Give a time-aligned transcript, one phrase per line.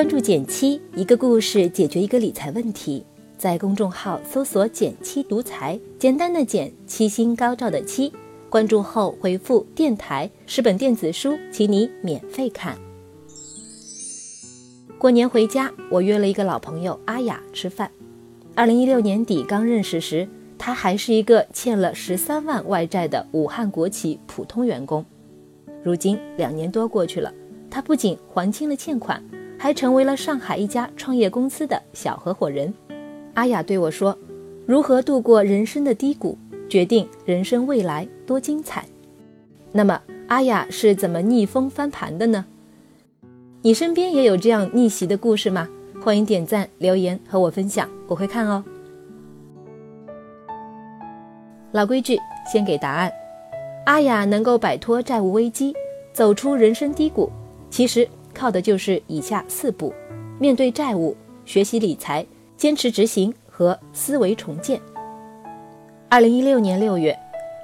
[0.00, 3.04] 关注减七，一个故事解决一个理财问题。
[3.36, 8.10] 在公众号搜索“减七独裁，简单的减，七星高照的七。
[8.48, 12.78] 关注后回复“电台”十本电子书，请你免费看。
[14.96, 17.90] 过年回家，我约了一个老朋友阿雅吃饭。
[18.54, 25.04] 二零一六年底刚认识时，他还是一个欠了十三万外债的武汉国企普通员工。
[25.82, 27.30] 如今两年多过去了，
[27.68, 29.22] 他不仅还清了欠款。
[29.62, 32.72] 还成为了上海一家创业公司的小合伙人。
[33.34, 34.16] 阿雅对我说
[34.64, 38.82] ：“如何度过人生的低谷，决定人生未来多精彩。”
[39.70, 42.46] 那么，阿雅是怎么逆风翻盘的呢？
[43.60, 45.68] 你身边也有这样逆袭的故事吗？
[46.02, 48.64] 欢迎点赞留言和我分享，我会看哦。
[51.72, 52.18] 老规矩，
[52.50, 53.12] 先给答案。
[53.84, 55.74] 阿雅能够摆脱债务危机，
[56.14, 57.30] 走出人生低谷，
[57.68, 58.08] 其实。
[58.40, 59.92] 靠的就是以下四步：
[60.38, 62.24] 面对债务、学习理财、
[62.56, 64.80] 坚持执行和思维重建。
[66.08, 67.14] 二零一六年六月，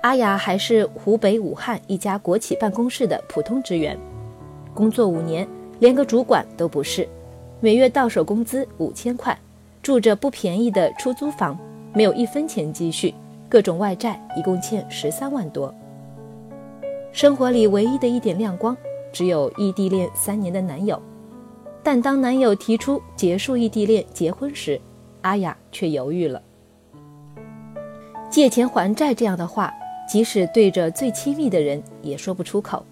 [0.02, 3.98] 阿雅还是湖北武汉一家国企办公室的普通职员，
[4.74, 7.08] 工作五年，连个主管都不是，
[7.58, 9.34] 每月到手工资五千块，
[9.83, 11.58] 住着不便宜的出租房，
[11.94, 13.14] 没有一分钱积蓄，
[13.48, 15.74] 各种外债一共欠十三万多，
[17.12, 18.77] 生活里唯一的一点亮光。
[19.17, 21.00] 只有异地恋三年的男友，
[21.83, 24.78] 但当男友提出结束异地恋结婚时，
[25.23, 26.42] 阿雅却犹豫了。
[28.28, 29.73] 借钱还债这样的话，
[30.06, 32.84] 即使对着最亲密的人也说不出口。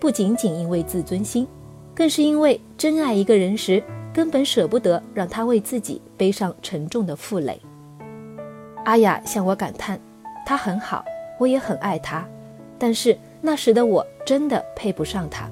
[0.00, 1.46] 不仅仅因为自尊心，
[1.94, 3.80] 更是因为真爱一个人时，
[4.12, 7.60] 根本舍不得让他为自己背上沉重的负累。
[8.84, 10.00] 阿雅向我感叹
[10.44, 11.04] ：“他很好，
[11.38, 12.26] 我也很爱他，
[12.80, 15.50] 但是……”那时的我真的配不上他。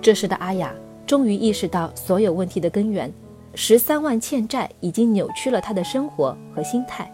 [0.00, 0.74] 这时的阿雅
[1.06, 3.12] 终于意识到所有问题的根源，
[3.54, 7.12] 十三万欠债已经扭曲了她的生活和心态。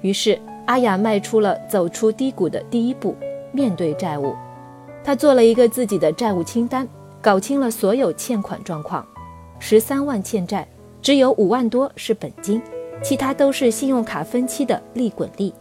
[0.00, 3.14] 于是阿雅迈出了走出低谷的第一步，
[3.52, 4.34] 面对债务。
[5.04, 6.86] 她做了一个自己的债务清单，
[7.22, 9.06] 搞清了所有欠款状况。
[9.60, 10.66] 十三万欠债，
[11.00, 12.60] 只有五万多是本金，
[13.00, 15.54] 其他都是信用卡分期的利滚利。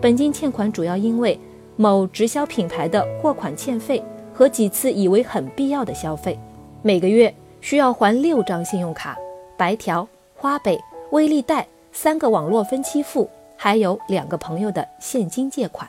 [0.00, 1.36] 本金欠款主要因为。
[1.80, 4.04] 某直销品牌的货款欠费
[4.34, 6.38] 和几次以为很必要的消费，
[6.82, 9.16] 每个月需要还六张信用卡、
[9.56, 10.78] 白条、花呗、
[11.12, 13.26] 微粒贷三个网络分期付，
[13.56, 15.88] 还有两个朋友的现金借款。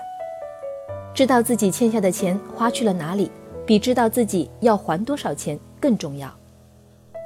[1.13, 3.29] 知道自己欠下的钱花去了哪里，
[3.65, 6.33] 比知道自己要还多少钱更重要。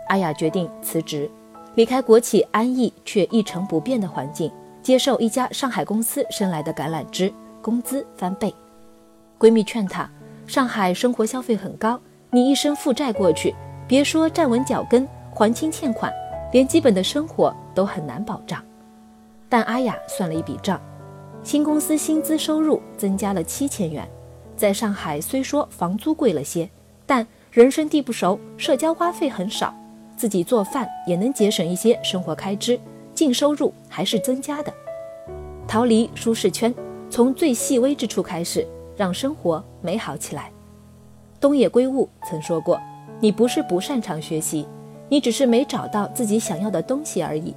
[0.07, 1.29] 阿雅决定辞职，
[1.75, 4.51] 离开国企安逸却一成不变的环境，
[4.81, 7.31] 接受一家上海公司伸来的橄榄枝。
[7.65, 8.53] 工资翻倍，
[9.39, 10.07] 闺蜜劝她：
[10.45, 11.99] 上海生活消费很高，
[12.29, 13.55] 你一生负债过去，
[13.87, 16.13] 别说站稳脚跟还清欠款，
[16.53, 18.63] 连基本的生活都很难保障。
[19.49, 20.79] 但阿雅算了一笔账，
[21.41, 24.07] 新公司薪资收入增加了七千元，
[24.55, 26.69] 在上海虽说房租贵了些，
[27.07, 29.73] 但人生地不熟，社交花费很少，
[30.15, 32.79] 自己做饭也能节省一些生活开支，
[33.15, 34.71] 净收入还是增加的，
[35.67, 36.71] 逃离舒适圈。
[37.09, 40.51] 从最细微之处开始，让生活美好起来。
[41.39, 42.79] 东野圭吾曾说过
[43.21, 44.67] ：“你不是不擅长学习，
[45.09, 47.55] 你只是没找到自己想要的东西而已。”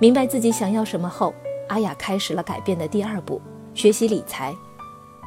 [0.00, 1.34] 明白自己想要什么后，
[1.68, 3.40] 阿雅开始了改变的第二步：
[3.74, 4.54] 学习理财。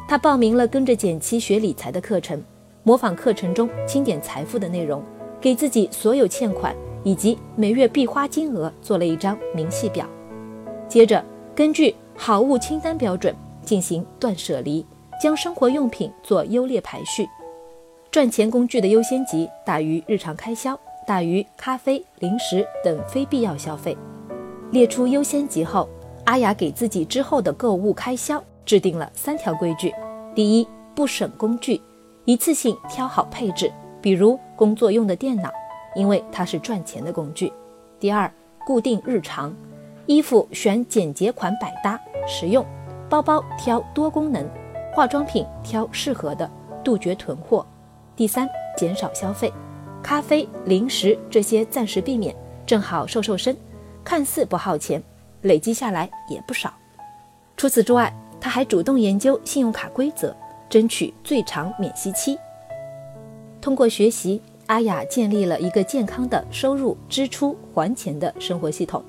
[0.07, 2.41] 她报名了跟着简七学理财的课程，
[2.83, 5.03] 模仿课程中清点财富的内容，
[5.39, 10.05] 给自己所有欠款以及每月必花金额做了一张明细表。
[10.87, 11.23] 接着
[11.55, 14.85] 根据好物清单标准进行断舍离，
[15.19, 17.27] 将生活用品做优劣排序，
[18.11, 23.97] 赚钱工具的优先级大于日常开销，大于咖啡、零食等非必要消费。
[24.69, 25.89] 列出优先级后，
[26.25, 29.91] 阿雅给自己之后的购物开销制定了三条规矩：
[30.35, 31.81] 第一，不省工具，
[32.25, 35.49] 一次性挑好配置，比如工作用的电脑，
[35.95, 37.51] 因为它是赚钱的工具；
[37.99, 38.31] 第二，
[38.63, 39.51] 固定日常。
[40.07, 42.65] 衣服选简洁款百搭实用，
[43.09, 44.45] 包包挑多功能，
[44.93, 46.49] 化妆品挑适合的，
[46.83, 47.65] 杜绝囤货。
[48.15, 49.51] 第三，减少消费，
[50.01, 53.55] 咖啡、零食这些暂时避免，正好瘦瘦身，
[54.03, 55.01] 看似不耗钱，
[55.41, 56.73] 累积下来也不少。
[57.55, 60.35] 除此之外，他还主动研究信用卡规则，
[60.67, 62.37] 争取最长免息期。
[63.61, 69.03] 通过学习，阿雅建立了一个健康的收入、支出、还钱的生活系统。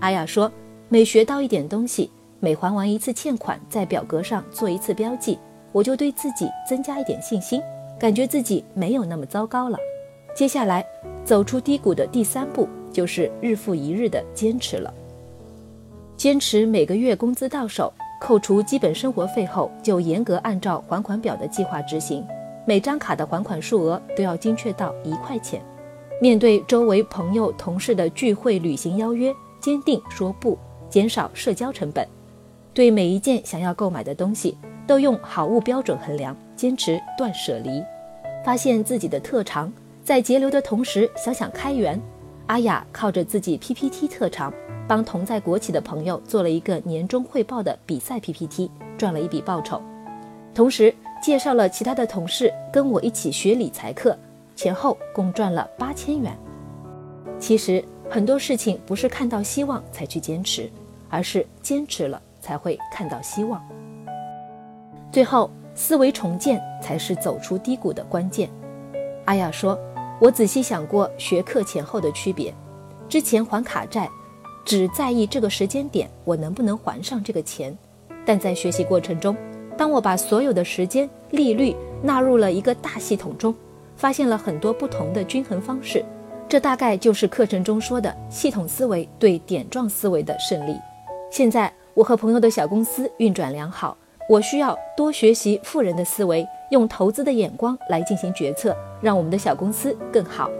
[0.00, 0.50] 阿雅说
[0.88, 5.38] ：“每学到一点东西，每还完一次欠款，在表格上做一次标记，
[5.72, 7.60] 我就对自己增加一点信心，
[7.98, 9.78] 感觉自己没有那么糟糕了。
[10.34, 10.84] 接下来，
[11.24, 14.92] 走出低谷的第三步就是日复一日的坚持了。
[16.16, 22.22] 坚持每个月工资到手，扣除基本生活费后，就严格按照还款表的计划执行，
[22.66, 25.62] 每张卡的还款数额都要精确到一块钱。
[26.20, 30.58] 面对周围朋友、同事的聚会、旅行邀约，坚定说不，
[30.88, 32.06] 减少社交成本。
[32.72, 34.56] 对每一件想要购买的东西，
[34.86, 37.82] 都用好物标准衡量，坚持断舍离。
[38.44, 39.72] 发现自己的特长。
[40.04, 42.00] 在节流的同时，想想开源。
[42.46, 44.54] 阿雅靠着自己 PPT 特长，
[44.86, 49.82] 帮同在国企的朋友做了一个年终汇报的比赛 PPT，赚了一笔报酬。
[50.54, 54.16] 同时介绍了其他的同事跟我一起学理财课，
[54.54, 56.38] 前后共赚了八千元。
[57.40, 60.70] 其实很多事情不是看到希望才去坚持，
[61.10, 63.62] 而是坚持了才会看到希望。
[65.12, 68.48] 最后，思维重建才是走出低谷的关键。
[69.24, 69.78] 阿雅说。
[70.18, 72.50] 我仔细想过学课前后的区别，
[73.06, 74.08] 之前还卡债，
[74.64, 77.76] 只在意这个时间点我能不能还上这个钱，
[78.24, 79.36] 但在学习过程中，
[79.76, 83.54] 当我把所有的时间、利率纳入了一个大系统中，
[83.94, 86.02] 发现了很多不同的均衡方式，
[86.48, 90.76] 这大概就是课程中说的系统思维对点状思维的胜利。
[91.30, 93.96] 现在我和朋友的小公司运转良好，
[94.28, 96.46] 我需要多学习富人的思维。
[96.72, 100.50] 用投资的眼光来进行决策，让我们的小公司更好。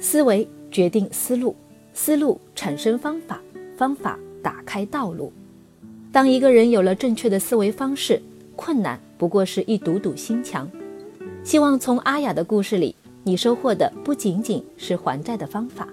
[0.00, 1.54] 思维决定思路，
[1.92, 3.40] 思路产生方法，
[3.76, 5.32] 方法打开道路。
[6.10, 8.20] 当一个人有了正确的思维方式，
[8.56, 10.68] 困难不过是一堵堵心墙。
[11.46, 15.86] 希望从阿雅的故事里，你收获的不仅仅是还债的方法。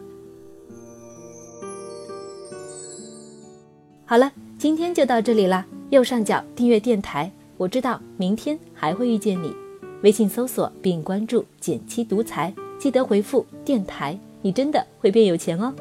[4.04, 5.64] 好了，今天就到这里啦。
[5.92, 9.56] 右上角订阅电台，我知道明天还会遇见你。
[10.02, 15.72] 微信搜索并关注“减七独裁，记得回复“电台”，你真的会变有钱哦。